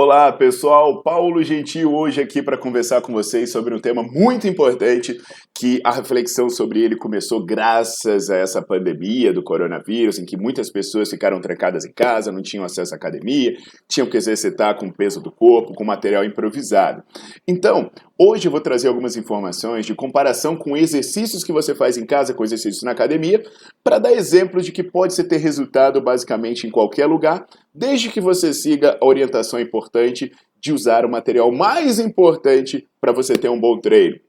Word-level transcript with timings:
Olá 0.00 0.30
pessoal, 0.30 1.02
Paulo 1.02 1.42
Gentil 1.42 1.92
hoje 1.92 2.20
aqui 2.20 2.40
para 2.40 2.56
conversar 2.56 3.00
com 3.00 3.12
vocês 3.12 3.50
sobre 3.50 3.74
um 3.74 3.80
tema 3.80 4.00
muito 4.00 4.46
importante 4.46 5.18
que 5.52 5.80
a 5.82 5.90
reflexão 5.90 6.48
sobre 6.48 6.80
ele 6.80 6.94
começou 6.94 7.44
graças 7.44 8.30
a 8.30 8.36
essa 8.36 8.62
pandemia 8.62 9.32
do 9.32 9.42
coronavírus, 9.42 10.20
em 10.20 10.24
que 10.24 10.36
muitas 10.36 10.70
pessoas 10.70 11.10
ficaram 11.10 11.40
trancadas 11.40 11.84
em 11.84 11.92
casa, 11.92 12.30
não 12.30 12.40
tinham 12.40 12.64
acesso 12.64 12.94
à 12.94 12.96
academia, 12.96 13.56
tinham 13.88 14.08
que 14.08 14.16
exercitar 14.16 14.76
com 14.78 14.86
o 14.86 14.92
peso 14.94 15.20
do 15.20 15.32
corpo, 15.32 15.74
com 15.74 15.84
material 15.84 16.24
improvisado. 16.24 17.02
Então, 17.44 17.90
hoje 18.16 18.46
eu 18.46 18.52
vou 18.52 18.60
trazer 18.60 18.86
algumas 18.86 19.16
informações 19.16 19.84
de 19.84 19.96
comparação 19.96 20.54
com 20.54 20.76
exercícios 20.76 21.42
que 21.42 21.50
você 21.50 21.74
faz 21.74 21.98
em 21.98 22.06
casa 22.06 22.32
com 22.32 22.44
exercícios 22.44 22.84
na 22.84 22.92
academia, 22.92 23.42
para 23.88 23.98
dar 23.98 24.12
exemplos 24.12 24.66
de 24.66 24.70
que 24.70 24.82
pode 24.82 25.14
ser 25.14 25.24
ter 25.24 25.38
resultado 25.38 25.98
basicamente 25.98 26.66
em 26.66 26.70
qualquer 26.70 27.06
lugar, 27.06 27.48
desde 27.74 28.10
que 28.10 28.20
você 28.20 28.52
siga 28.52 28.98
a 29.00 29.06
orientação 29.06 29.58
importante 29.58 30.30
de 30.60 30.74
usar 30.74 31.06
o 31.06 31.10
material 31.10 31.50
mais 31.50 31.98
importante 31.98 32.86
para 33.00 33.12
você 33.12 33.32
ter 33.32 33.48
um 33.48 33.58
bom 33.58 33.80
treino 33.80 34.20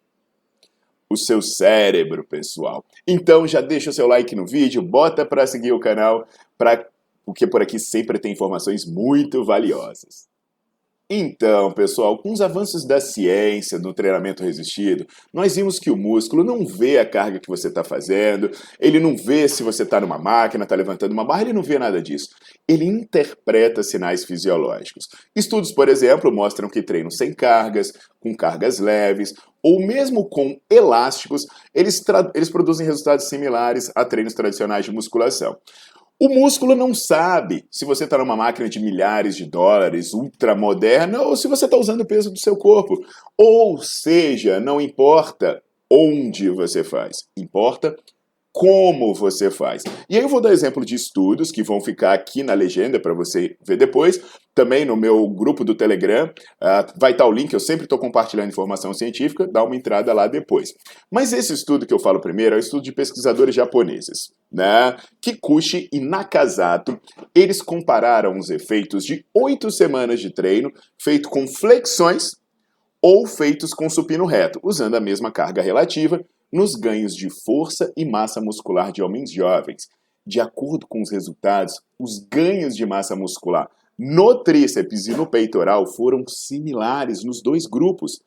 o 1.10 1.18
seu 1.18 1.42
cérebro, 1.42 2.24
pessoal. 2.24 2.86
Então 3.06 3.46
já 3.46 3.60
deixa 3.60 3.90
o 3.90 3.94
seu 3.94 4.08
like 4.08 4.34
no 4.34 4.46
vídeo, 4.46 4.82
bota 4.82 5.26
para 5.26 5.46
seguir 5.46 5.74
o 5.74 5.80
canal, 5.80 6.26
pra, 6.58 6.86
porque 7.26 7.46
por 7.46 7.62
aqui 7.62 7.80
sempre 7.80 8.18
tem 8.18 8.32
informações 8.32 8.86
muito 8.86 9.44
valiosas. 9.44 10.29
Então, 11.12 11.72
pessoal, 11.72 12.22
com 12.22 12.32
os 12.32 12.40
avanços 12.40 12.86
da 12.86 13.02
ciência 13.02 13.80
do 13.80 13.92
treinamento 13.96 14.44
resistido, 14.44 15.08
nós 15.34 15.56
vimos 15.56 15.80
que 15.80 15.90
o 15.90 15.98
músculo 15.98 16.44
não 16.44 16.64
vê 16.68 17.00
a 17.00 17.06
carga 17.06 17.40
que 17.40 17.48
você 17.48 17.68
está 17.68 17.84
fazendo, 17.84 18.52
ele 18.80 19.00
não 19.00 19.18
vê 19.18 19.48
se 19.50 19.64
você 19.64 19.82
está 19.82 20.00
numa 20.00 20.20
máquina, 20.20 20.66
está 20.66 20.76
levantando 20.76 21.12
uma 21.12 21.26
barra, 21.26 21.42
ele 21.42 21.54
não 21.54 21.64
vê 21.64 21.80
nada 21.80 22.00
disso. 22.00 22.30
Ele 22.68 22.86
interpreta 22.86 23.82
sinais 23.82 24.24
fisiológicos. 24.24 25.08
Estudos, 25.36 25.72
por 25.72 25.90
exemplo, 25.90 26.32
mostram 26.32 26.70
que 26.70 26.84
treinos 26.84 27.18
sem 27.18 27.34
cargas, 27.34 27.92
com 28.20 28.36
cargas 28.36 28.78
leves, 28.78 29.34
ou 29.64 29.80
mesmo 29.80 30.30
com 30.30 30.60
elásticos, 30.70 31.48
eles, 31.74 32.04
eles 32.36 32.52
produzem 32.52 32.86
resultados 32.86 33.28
similares 33.28 33.92
a 33.96 34.06
treinos 34.06 34.36
tradicionais 34.36 34.86
de 34.86 34.92
musculação. 34.92 35.58
O 36.22 36.28
músculo 36.28 36.76
não 36.76 36.94
sabe 36.94 37.64
se 37.72 37.86
você 37.86 38.04
está 38.04 38.18
numa 38.18 38.36
máquina 38.36 38.68
de 38.68 38.78
milhares 38.78 39.38
de 39.38 39.46
dólares, 39.46 40.14
ultramoderna, 40.14 41.22
ou 41.22 41.38
se 41.38 41.48
você 41.48 41.64
está 41.64 41.78
usando 41.78 42.02
o 42.02 42.06
peso 42.06 42.30
do 42.30 42.38
seu 42.38 42.58
corpo. 42.58 43.00
Ou 43.38 43.78
seja, 43.78 44.60
não 44.60 44.82
importa 44.82 45.64
onde 45.90 46.50
você 46.50 46.84
faz, 46.84 47.30
importa 47.38 47.96
como 48.52 49.14
você 49.14 49.52
faz. 49.52 49.84
E 50.10 50.18
aí 50.18 50.24
eu 50.24 50.30
vou 50.30 50.42
dar 50.42 50.52
exemplo 50.52 50.84
de 50.84 50.96
estudos 50.96 51.52
que 51.52 51.64
vão 51.64 51.80
ficar 51.80 52.14
aqui 52.14 52.44
na 52.44 52.54
legenda 52.54 53.00
para 53.00 53.14
você 53.14 53.56
ver 53.66 53.78
depois. 53.78 54.20
Também 54.56 54.84
no 54.84 54.98
meu 54.98 55.28
grupo 55.30 55.64
do 55.64 55.76
Telegram 55.76 56.26
uh, 56.26 56.94
vai 57.00 57.12
estar 57.12 57.24
tá 57.24 57.30
o 57.30 57.32
link, 57.32 57.54
eu 57.54 57.60
sempre 57.60 57.86
estou 57.86 57.98
compartilhando 57.98 58.50
informação 58.50 58.94
científica, 58.94 59.48
dá 59.48 59.64
uma 59.64 59.76
entrada 59.76 60.12
lá 60.12 60.28
depois. 60.28 60.74
Mas 61.12 61.32
esse 61.32 61.54
estudo 61.54 61.86
que 61.86 61.94
eu 61.94 62.00
falo 62.00 62.20
primeiro 62.20 62.56
é 62.56 62.58
o 62.58 62.60
estudo 62.60 62.84
de 62.84 62.92
pesquisadores 62.92 63.56
japoneses. 63.56 64.34
Né? 64.52 64.98
Kikuchi 65.22 65.88
e 65.94 66.00
Nakazato, 66.00 67.00
eles 67.34 67.62
compararam 67.62 68.38
os 68.38 68.50
efeitos 68.50 69.06
de 69.06 69.24
oito 69.34 69.72
semanas 69.72 70.20
de 70.20 70.34
treino 70.34 70.72
feito 71.02 71.30
com 71.30 71.48
flexões 71.48 72.32
ou 73.02 73.26
feitos 73.26 73.74
com 73.74 73.90
supino 73.90 74.26
reto, 74.26 74.60
usando 74.64 74.96
a 74.96 75.00
mesma 75.00 75.32
carga 75.32 75.62
relativa, 75.62 76.20
nos 76.52 76.76
ganhos 76.76 77.16
de 77.16 77.30
força 77.30 77.92
e 77.96 78.06
massa 78.06 78.42
muscular 78.42 78.92
de 78.92 79.02
homens 79.02 79.32
jovens. 79.32 79.88
De 80.26 80.40
acordo 80.40 80.88
com 80.88 81.02
os 81.02 81.12
resultados, 81.12 81.82
os 81.98 82.20
ganhos 82.20 82.76
de 82.76 82.86
massa 82.86 83.16
muscular 83.16 83.70
no 84.00 84.34
tríceps 84.44 85.08
e 85.08 85.12
no 85.12 85.28
peitoral 85.28 85.86
foram 85.86 86.24
similares 86.26 87.22
nos 87.22 87.42
dois 87.42 87.66
grupos, 87.66 88.22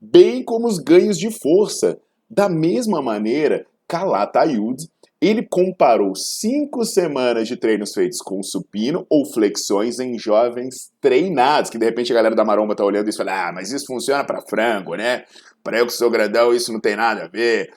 bem 0.00 0.44
como 0.44 0.68
os 0.68 0.78
ganhos 0.78 1.18
de 1.18 1.32
força. 1.32 1.98
Da 2.30 2.48
mesma 2.48 3.02
maneira, 3.02 3.66
Calatayud 3.88 4.88
ele 5.20 5.42
comparou 5.42 6.14
cinco 6.14 6.84
semanas 6.84 7.48
de 7.48 7.56
treinos 7.56 7.94
feitos 7.94 8.20
com 8.20 8.42
supino 8.42 9.06
ou 9.08 9.24
flexões 9.24 9.98
em 9.98 10.18
jovens 10.18 10.90
treinados, 11.00 11.70
que 11.70 11.78
de 11.78 11.84
repente 11.86 12.12
a 12.12 12.16
galera 12.16 12.34
da 12.34 12.44
maromba 12.44 12.76
tá 12.76 12.84
olhando 12.84 13.08
isso 13.08 13.16
e 13.16 13.24
fala, 13.24 13.48
ah, 13.48 13.52
mas 13.52 13.72
isso 13.72 13.86
funciona 13.86 14.24
para 14.24 14.42
frango, 14.42 14.94
né? 14.94 15.24
Para 15.64 15.78
eu 15.78 15.86
que 15.86 15.92
sou 15.92 16.10
grandão, 16.10 16.54
isso 16.54 16.72
não 16.72 16.80
tem 16.80 16.96
nada 16.96 17.24
a 17.24 17.28
ver. 17.28 17.72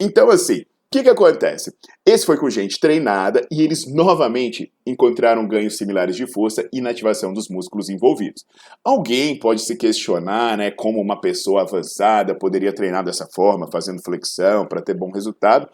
Então, 0.00 0.28
assim, 0.30 0.62
o 0.62 0.66
que, 0.90 1.04
que 1.04 1.08
acontece? 1.08 1.72
Esse 2.04 2.26
foi 2.26 2.36
com 2.36 2.50
gente 2.50 2.78
treinada 2.78 3.46
e 3.50 3.62
eles 3.62 3.86
novamente 3.86 4.72
encontraram 4.84 5.46
ganhos 5.46 5.76
similares 5.76 6.16
de 6.16 6.26
força 6.26 6.68
e 6.72 6.78
inativação 6.78 7.32
dos 7.32 7.48
músculos 7.48 7.88
envolvidos. 7.88 8.44
Alguém 8.84 9.38
pode 9.38 9.62
se 9.62 9.76
questionar 9.76 10.58
né, 10.58 10.70
como 10.70 11.00
uma 11.00 11.20
pessoa 11.20 11.62
avançada 11.62 12.34
poderia 12.34 12.74
treinar 12.74 13.04
dessa 13.04 13.26
forma, 13.32 13.70
fazendo 13.70 14.02
flexão 14.02 14.66
para 14.66 14.82
ter 14.82 14.94
bom 14.94 15.10
resultado. 15.10 15.68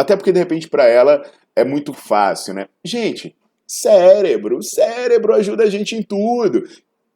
Até 0.00 0.16
porque, 0.16 0.32
de 0.32 0.38
repente, 0.38 0.66
para 0.66 0.86
ela 0.86 1.22
é 1.54 1.62
muito 1.62 1.92
fácil, 1.92 2.54
né? 2.54 2.68
Gente, 2.82 3.36
cérebro, 3.66 4.62
cérebro 4.62 5.34
ajuda 5.34 5.64
a 5.64 5.68
gente 5.68 5.94
em 5.94 6.02
tudo. 6.02 6.60
O 6.60 6.62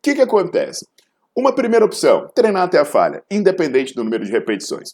que, 0.03 0.15
que 0.15 0.21
acontece? 0.21 0.87
Uma 1.35 1.55
primeira 1.55 1.83
opção, 1.83 2.29
treinar 2.35 2.65
até 2.65 2.79
a 2.79 2.85
falha, 2.85 3.25
independente 3.31 3.95
do 3.95 4.05
número 4.05 4.23
de 4.23 4.31
repetições. 4.31 4.91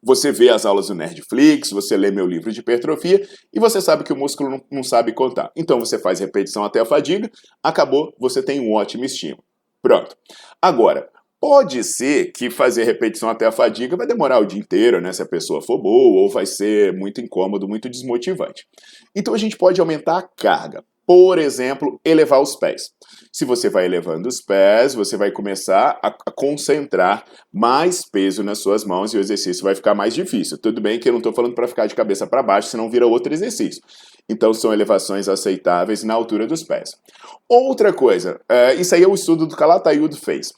Você 0.00 0.30
vê 0.30 0.48
as 0.48 0.64
aulas 0.64 0.86
do 0.86 0.94
Nerdflix, 0.94 1.72
você 1.72 1.96
lê 1.96 2.12
meu 2.12 2.24
livro 2.24 2.52
de 2.52 2.60
hipertrofia 2.60 3.28
e 3.52 3.58
você 3.58 3.80
sabe 3.80 4.04
que 4.04 4.12
o 4.12 4.16
músculo 4.16 4.50
não, 4.50 4.64
não 4.70 4.84
sabe 4.84 5.12
contar. 5.12 5.50
Então 5.56 5.80
você 5.80 5.98
faz 5.98 6.20
repetição 6.20 6.62
até 6.62 6.78
a 6.78 6.84
fadiga, 6.84 7.28
acabou, 7.60 8.14
você 8.16 8.40
tem 8.40 8.60
um 8.60 8.72
ótimo 8.74 9.04
estímulo. 9.04 9.42
Pronto. 9.82 10.16
Agora, 10.62 11.10
Pode 11.40 11.84
ser 11.84 12.32
que 12.32 12.50
fazer 12.50 12.82
repetição 12.82 13.28
até 13.28 13.46
a 13.46 13.52
fadiga 13.52 13.96
vai 13.96 14.08
demorar 14.08 14.40
o 14.40 14.44
dia 14.44 14.58
inteiro, 14.58 15.00
né? 15.00 15.12
Se 15.12 15.22
a 15.22 15.26
pessoa 15.26 15.62
for 15.62 15.80
boa, 15.80 16.22
ou 16.22 16.30
vai 16.30 16.44
ser 16.44 16.92
muito 16.92 17.20
incômodo, 17.20 17.68
muito 17.68 17.88
desmotivante. 17.88 18.66
Então 19.14 19.34
a 19.34 19.38
gente 19.38 19.56
pode 19.56 19.80
aumentar 19.80 20.18
a 20.18 20.22
carga. 20.22 20.82
Por 21.06 21.38
exemplo, 21.38 21.98
elevar 22.04 22.42
os 22.42 22.54
pés. 22.56 22.90
Se 23.32 23.44
você 23.44 23.70
vai 23.70 23.86
elevando 23.86 24.28
os 24.28 24.42
pés, 24.42 24.94
você 24.94 25.16
vai 25.16 25.30
começar 25.30 25.98
a, 26.02 26.10
concentrar 26.32 27.24
mais 27.50 28.04
peso 28.04 28.42
nas 28.42 28.58
suas 28.58 28.84
mãos 28.84 29.14
e 29.14 29.16
o 29.16 29.20
exercício 29.20 29.64
vai 29.64 29.74
ficar 29.74 29.94
mais 29.94 30.12
difícil. 30.12 30.58
Tudo 30.58 30.82
bem 30.82 30.98
que 30.98 31.08
eu 31.08 31.12
não 31.12 31.20
estou 31.20 31.32
falando 31.32 31.54
para 31.54 31.68
ficar 31.68 31.86
de 31.86 31.94
cabeça 31.94 32.26
para 32.26 32.42
baixo, 32.42 32.68
senão 32.68 32.90
vira 32.90 33.06
outro 33.06 33.32
exercício. 33.32 33.80
Então 34.28 34.52
são 34.52 34.72
elevações 34.72 35.28
aceitáveis 35.28 36.02
na 36.02 36.12
altura 36.12 36.46
dos 36.46 36.62
pés. 36.62 36.90
Outra 37.48 37.90
coisa, 37.90 38.38
é, 38.46 38.74
isso 38.74 38.94
aí 38.94 39.02
é 39.02 39.08
o 39.08 39.14
estudo 39.14 39.46
do 39.46 39.56
Calatayud 39.56 40.14
fez 40.20 40.52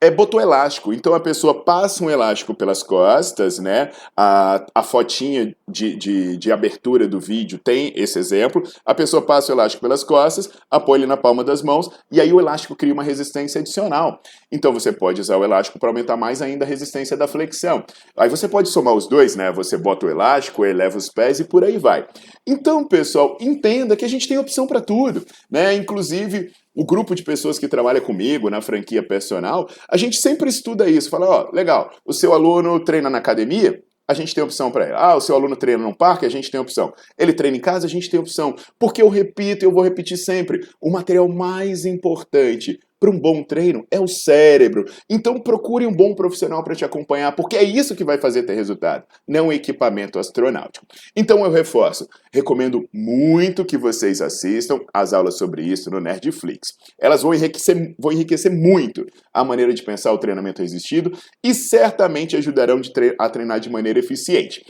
é 0.00 0.10
botou 0.10 0.40
elástico. 0.40 0.92
Então 0.92 1.14
a 1.14 1.20
pessoa 1.20 1.64
passa 1.64 2.04
um 2.04 2.10
elástico 2.10 2.54
pelas 2.54 2.82
costas, 2.82 3.58
né? 3.58 3.90
A, 4.16 4.64
a 4.74 4.82
fotinha 4.82 5.54
de, 5.68 5.96
de, 5.96 6.36
de, 6.36 6.52
abertura 6.52 7.08
do 7.08 7.18
vídeo 7.18 7.58
tem 7.58 7.92
esse 7.96 8.18
exemplo. 8.18 8.62
A 8.84 8.94
pessoa 8.94 9.22
passa 9.22 9.52
o 9.52 9.54
elástico 9.54 9.82
pelas 9.82 10.04
costas, 10.04 10.50
apoia 10.70 11.00
ele 11.00 11.06
na 11.06 11.16
palma 11.16 11.42
das 11.42 11.62
mãos 11.62 11.90
e 12.10 12.20
aí 12.20 12.32
o 12.32 12.40
elástico 12.40 12.76
cria 12.76 12.92
uma 12.92 13.02
resistência 13.02 13.60
adicional. 13.60 14.20
Então 14.52 14.72
você 14.72 14.92
pode 14.92 15.20
usar 15.20 15.36
o 15.36 15.44
elástico 15.44 15.78
para 15.78 15.88
aumentar 15.88 16.16
mais 16.16 16.42
ainda 16.42 16.64
a 16.64 16.68
resistência 16.68 17.16
da 17.16 17.26
flexão. 17.26 17.84
Aí 18.16 18.28
você 18.28 18.46
pode 18.48 18.68
somar 18.68 18.94
os 18.94 19.08
dois, 19.08 19.36
né? 19.36 19.50
Você 19.52 19.76
bota 19.76 20.06
o 20.06 20.10
elástico, 20.10 20.64
eleva 20.64 20.98
os 20.98 21.08
pés 21.08 21.40
e 21.40 21.44
por 21.44 21.64
aí 21.64 21.78
vai. 21.78 22.06
Então, 22.46 22.86
pessoal, 22.86 23.36
entenda 23.40 23.96
que 23.96 24.04
a 24.04 24.08
gente 24.08 24.28
tem 24.28 24.38
opção 24.38 24.66
para 24.66 24.80
tudo, 24.80 25.24
né? 25.50 25.74
Inclusive 25.74 26.52
o 26.74 26.84
grupo 26.84 27.14
de 27.14 27.22
pessoas 27.22 27.58
que 27.58 27.68
trabalha 27.68 28.00
comigo 28.00 28.50
na 28.50 28.60
franquia 28.60 29.06
personal, 29.06 29.68
a 29.88 29.96
gente 29.96 30.16
sempre 30.16 30.48
estuda 30.48 30.88
isso. 30.88 31.08
Fala, 31.08 31.26
ó, 31.26 31.50
legal, 31.52 31.90
o 32.04 32.12
seu 32.12 32.32
aluno 32.32 32.80
treina 32.80 33.08
na 33.08 33.18
academia, 33.18 33.80
a 34.06 34.12
gente 34.12 34.34
tem 34.34 34.44
opção 34.44 34.70
para 34.70 34.84
ele. 34.84 34.94
Ah, 34.96 35.16
o 35.16 35.20
seu 35.20 35.34
aluno 35.34 35.56
treina 35.56 35.82
num 35.82 35.94
parque, 35.94 36.26
a 36.26 36.28
gente 36.28 36.50
tem 36.50 36.60
opção. 36.60 36.92
Ele 37.18 37.32
treina 37.32 37.56
em 37.56 37.60
casa, 37.60 37.86
a 37.86 37.90
gente 37.90 38.10
tem 38.10 38.20
opção. 38.20 38.54
Porque 38.78 39.00
eu 39.00 39.08
repito 39.08 39.64
e 39.64 39.66
eu 39.66 39.72
vou 39.72 39.82
repetir 39.82 40.18
sempre: 40.18 40.60
o 40.80 40.90
material 40.90 41.28
mais 41.28 41.86
importante 41.86 42.78
para 42.98 43.10
um 43.10 43.18
bom 43.18 43.42
treino 43.42 43.86
é 43.90 44.00
o 44.00 44.08
cérebro. 44.08 44.84
Então 45.08 45.40
procure 45.40 45.86
um 45.86 45.92
bom 45.92 46.14
profissional 46.14 46.62
para 46.62 46.74
te 46.74 46.84
acompanhar, 46.84 47.32
porque 47.32 47.56
é 47.56 47.62
isso 47.62 47.94
que 47.94 48.04
vai 48.04 48.18
fazer 48.18 48.44
ter 48.44 48.54
resultado, 48.54 49.04
não 49.28 49.52
equipamento 49.52 50.18
astronáutico. 50.18 50.86
Então 51.14 51.44
eu 51.44 51.50
reforço, 51.50 52.06
recomendo 52.32 52.88
muito 52.92 53.64
que 53.64 53.76
vocês 53.76 54.20
assistam 54.20 54.80
as 54.92 55.12
aulas 55.12 55.36
sobre 55.38 55.62
isso 55.62 55.90
no 55.90 56.00
Nerdflix. 56.00 56.68
Elas 57.00 57.22
vão 57.22 57.34
enriquecer, 57.34 57.94
vão 57.98 58.12
enriquecer 58.12 58.52
muito 58.52 59.04
a 59.32 59.44
maneira 59.44 59.72
de 59.72 59.82
pensar 59.82 60.12
o 60.12 60.18
treinamento 60.18 60.62
resistido 60.62 61.12
e 61.42 61.54
certamente 61.54 62.36
ajudarão 62.36 62.80
a 63.18 63.28
treinar 63.28 63.60
de 63.60 63.70
maneira 63.70 63.98
eficiente. 63.98 64.62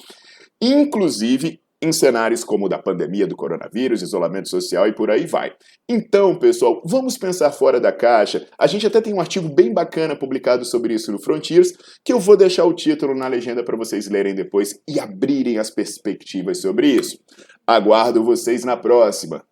Inclusive, 0.60 1.60
em 1.84 1.92
cenários 1.92 2.42
como 2.42 2.66
o 2.66 2.68
da 2.68 2.78
pandemia 2.78 3.26
do 3.26 3.36
coronavírus, 3.36 4.02
isolamento 4.02 4.48
social 4.48 4.88
e 4.88 4.94
por 4.94 5.10
aí 5.10 5.26
vai. 5.26 5.52
Então, 5.88 6.36
pessoal, 6.38 6.82
vamos 6.84 7.18
pensar 7.18 7.52
fora 7.52 7.78
da 7.78 7.92
caixa. 7.92 8.46
A 8.58 8.66
gente 8.66 8.86
até 8.86 9.00
tem 9.00 9.12
um 9.12 9.20
artigo 9.20 9.48
bem 9.48 9.72
bacana 9.72 10.16
publicado 10.16 10.64
sobre 10.64 10.94
isso 10.94 11.12
no 11.12 11.20
Frontiers, 11.20 11.72
que 12.04 12.12
eu 12.12 12.18
vou 12.18 12.36
deixar 12.36 12.64
o 12.64 12.74
título 12.74 13.14
na 13.14 13.28
legenda 13.28 13.62
para 13.62 13.76
vocês 13.76 14.08
lerem 14.08 14.34
depois 14.34 14.78
e 14.88 14.98
abrirem 14.98 15.58
as 15.58 15.70
perspectivas 15.70 16.60
sobre 16.60 16.88
isso. 16.88 17.18
Aguardo 17.66 18.24
vocês 18.24 18.64
na 18.64 18.76
próxima. 18.76 19.44